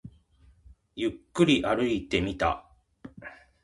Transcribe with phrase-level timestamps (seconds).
[0.95, 2.65] ゆっくり歩いてみた